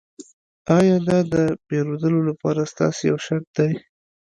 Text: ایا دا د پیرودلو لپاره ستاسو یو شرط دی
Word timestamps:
ایا 0.77 0.97
دا 1.07 1.19
د 1.33 1.35
پیرودلو 1.67 2.19
لپاره 2.29 2.69
ستاسو 2.71 3.01
یو 3.09 3.17
شرط 3.25 3.47
دی 3.57 3.71